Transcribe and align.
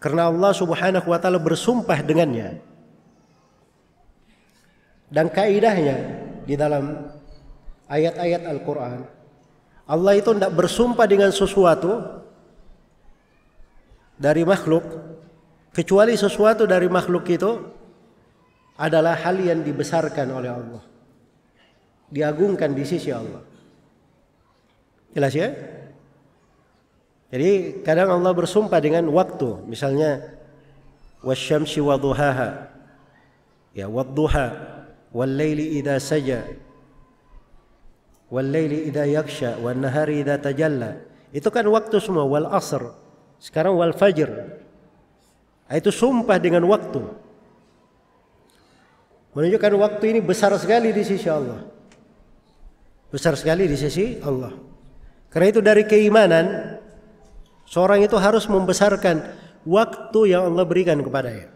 Karena 0.00 0.32
Allah 0.32 0.56
Subhanahu 0.56 1.06
wa 1.06 1.18
taala 1.20 1.36
bersumpah 1.36 2.00
dengannya. 2.00 2.58
Dan 5.12 5.28
kaidahnya 5.28 5.96
di 6.48 6.54
dalam 6.56 7.12
ayat-ayat 7.90 8.46
Al-Qur'an 8.46 9.02
Allah 9.90 10.12
itu 10.14 10.30
tidak 10.30 10.54
bersumpah 10.54 11.02
dengan 11.10 11.34
sesuatu 11.34 12.22
dari 14.14 14.46
makhluk 14.46 14.86
kecuali 15.74 16.14
sesuatu 16.14 16.62
dari 16.62 16.86
makhluk 16.86 17.26
itu 17.26 17.58
adalah 18.78 19.18
hal 19.18 19.34
yang 19.42 19.66
dibesarkan 19.66 20.30
oleh 20.30 20.50
Allah. 20.54 20.82
Diagungkan 22.06 22.70
di 22.70 22.86
sisi 22.86 23.10
Allah. 23.10 23.42
Jelas 25.10 25.34
ya? 25.34 25.50
Jadi 27.30 27.82
kadang 27.86 28.10
Allah 28.10 28.34
bersumpah 28.34 28.82
dengan 28.82 29.06
waktu, 29.14 29.62
misalnya 29.70 30.34
wasyamsi 31.22 31.78
wa 31.78 31.94
duhaha. 31.94 32.74
Ya, 33.70 33.86
wadduha 33.86 34.50
wal 35.14 35.30
laili 35.30 35.78
idza 35.78 36.02
saja. 36.02 36.42
Wal 38.26 38.50
laili 38.50 38.90
idza 38.90 39.06
yaksha 39.06 39.62
wan 39.62 39.78
nahari 39.78 40.26
idza 40.26 40.42
tajalla. 40.42 40.98
Itu 41.30 41.54
kan 41.54 41.62
waktu 41.70 42.02
semua 42.02 42.26
wal 42.26 42.50
asr. 42.50 42.90
Sekarang 43.38 43.78
wal 43.78 43.94
fajr. 43.94 44.58
Itu 45.70 45.94
sumpah 45.94 46.42
dengan 46.42 46.66
waktu. 46.66 46.98
Menunjukkan 49.30 49.72
waktu 49.78 50.04
ini 50.10 50.20
besar 50.20 50.50
sekali 50.58 50.90
di 50.90 51.06
sisi 51.06 51.30
Allah. 51.30 51.62
Besar 53.14 53.38
sekali 53.38 53.70
di 53.70 53.78
sisi 53.78 54.18
Allah. 54.18 54.50
Karena 55.30 55.46
itu 55.54 55.62
dari 55.62 55.86
keimanan 55.86 56.74
seorang 57.70 58.02
itu 58.02 58.18
harus 58.18 58.50
membesarkan 58.50 59.22
waktu 59.62 60.34
yang 60.34 60.50
Allah 60.50 60.66
berikan 60.66 60.98
kepadanya. 60.98 61.46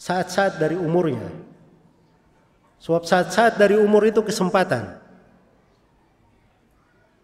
Saat-saat 0.00 0.56
dari 0.56 0.76
umurnya. 0.76 1.28
Sebab 2.80 3.04
saat-saat 3.04 3.60
dari 3.60 3.76
umur 3.76 4.04
itu 4.08 4.20
kesempatan. 4.24 5.00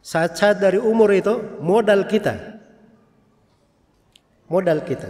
Saat-saat 0.04 0.60
dari 0.60 0.76
umur 0.76 1.12
itu 1.12 1.32
modal 1.60 2.04
kita. 2.08 2.60
Modal 4.48 4.84
kita. 4.84 5.08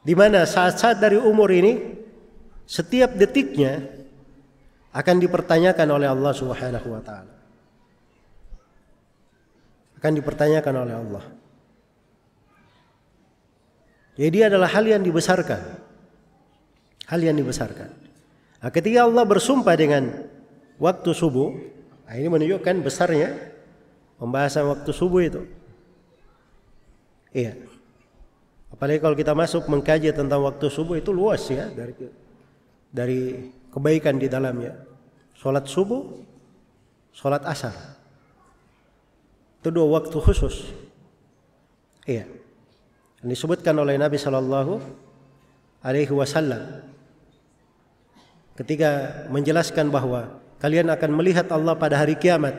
Di 0.00 0.14
mana 0.16 0.48
saat-saat 0.48 0.96
dari 0.96 1.20
umur 1.20 1.52
ini 1.52 2.00
setiap 2.64 3.12
detiknya 3.18 3.82
akan 4.94 5.16
dipertanyakan 5.20 5.88
oleh 5.90 6.08
Allah 6.08 6.32
Subhanahu 6.32 6.88
wa 6.88 7.02
taala. 7.02 7.39
Akan 10.00 10.16
dipertanyakan 10.16 10.74
oleh 10.80 10.94
Allah. 10.96 11.24
Jadi 14.16 14.38
adalah 14.48 14.72
hal 14.72 14.88
yang 14.88 15.04
dibesarkan. 15.04 15.60
Hal 17.04 17.20
yang 17.20 17.36
dibesarkan. 17.36 17.92
Nah, 18.60 18.70
ketika 18.72 19.04
Allah 19.04 19.24
bersumpah 19.28 19.76
dengan 19.76 20.24
waktu 20.80 21.10
subuh, 21.12 21.52
nah 22.08 22.16
ini 22.16 22.28
menunjukkan 22.28 22.80
besarnya 22.80 23.36
pembahasan 24.16 24.68
waktu 24.68 24.90
subuh 24.92 25.20
itu. 25.24 25.42
Iya. 27.32 27.56
Apalagi 28.72 29.00
kalau 29.04 29.16
kita 29.16 29.36
masuk 29.36 29.68
mengkaji 29.68 30.12
tentang 30.16 30.40
waktu 30.44 30.66
subuh 30.72 30.96
itu 30.96 31.10
luas 31.10 31.42
ya 31.50 31.68
dari 31.68 31.92
dari 32.90 33.20
kebaikan 33.70 34.18
di 34.18 34.26
dalamnya. 34.26 34.76
Salat 35.36 35.66
subuh, 35.66 36.20
salat 37.14 37.42
asar. 37.48 37.99
Itu 39.60 39.68
dua 39.68 40.00
waktu 40.00 40.16
khusus. 40.16 40.72
Iya. 42.08 42.24
Disebutkan 43.20 43.76
oleh 43.76 44.00
Nabi 44.00 44.16
Shallallahu 44.16 44.80
Alaihi 45.84 46.12
Wasallam 46.12 46.88
ketika 48.56 49.24
menjelaskan 49.32 49.92
bahwa 49.92 50.40
kalian 50.60 50.88
akan 50.92 51.10
melihat 51.16 51.48
Allah 51.52 51.76
pada 51.76 51.96
hari 51.96 52.16
kiamat 52.16 52.52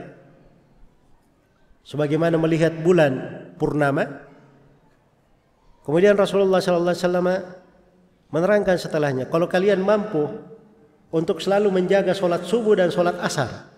sebagaimana 1.86 2.38
melihat 2.42 2.74
bulan 2.81 3.22
purnama 3.62 4.30
Kemudian 5.81 6.14
Rasulullah 6.14 6.62
sallallahu 6.62 6.94
alaihi 6.94 7.06
wasallam 7.06 7.30
menerangkan 8.30 8.78
setelahnya, 8.78 9.26
kalau 9.28 9.50
kalian 9.50 9.81
mampu 9.81 10.30
untuk 11.09 11.42
selalu 11.42 11.74
menjaga 11.74 12.14
sholat 12.14 12.46
subuh 12.46 12.78
dan 12.78 12.94
sholat 12.94 13.18
asar. 13.18 13.71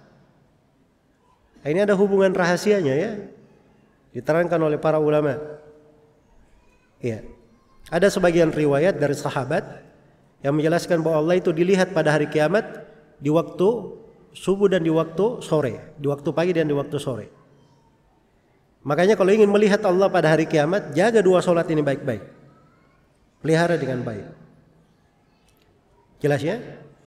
Nah, 1.64 1.68
ini 1.72 1.80
ada 1.80 1.96
hubungan 1.96 2.36
rahasianya 2.36 2.94
ya. 2.94 3.12
Diterangkan 4.12 4.60
oleh 4.60 4.76
para 4.76 5.00
ulama. 5.00 5.40
Iya. 7.00 7.24
Ada 7.88 8.12
sebagian 8.12 8.52
riwayat 8.52 9.00
dari 9.00 9.16
sahabat 9.16 9.64
yang 10.44 10.54
menjelaskan 10.60 11.00
bahwa 11.00 11.24
Allah 11.24 11.36
itu 11.40 11.56
dilihat 11.56 11.96
pada 11.96 12.12
hari 12.12 12.28
kiamat 12.28 12.84
di 13.18 13.32
waktu 13.32 13.96
subuh 14.36 14.68
dan 14.68 14.84
di 14.84 14.92
waktu 14.92 15.40
sore, 15.40 15.96
di 15.96 16.08
waktu 16.12 16.30
pagi 16.36 16.52
dan 16.52 16.68
di 16.68 16.76
waktu 16.76 17.00
sore. 17.00 17.28
Makanya 18.84 19.16
kalau 19.16 19.32
ingin 19.32 19.48
melihat 19.48 19.80
Allah 19.88 20.12
pada 20.12 20.36
hari 20.36 20.44
kiamat, 20.44 20.92
jaga 20.92 21.24
dua 21.24 21.40
solat 21.40 21.64
ini 21.72 21.80
baik-baik. 21.80 22.24
Pelihara 23.40 23.80
dengan 23.80 24.04
baik. 24.04 24.28
Jelas 26.20 26.44
ya? 26.44 26.60